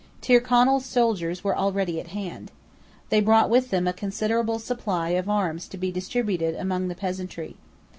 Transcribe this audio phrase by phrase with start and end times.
[0.19, 2.51] Tyrconnel's soldiers were already at hand.
[3.09, 7.55] They brought with them a considerable supply of arms to be distributed among the peasantry.